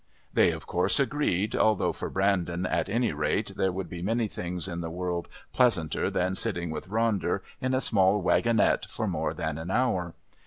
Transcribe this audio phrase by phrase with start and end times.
[0.33, 4.67] They, of course, agreed, although for Brandon at any rate there would be many things
[4.67, 9.59] in the world pleasanter than sitting with Ronder in a small wagonette for more than
[9.59, 10.15] an hour.